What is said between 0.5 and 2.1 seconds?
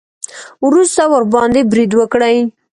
وروسته ورباندې برید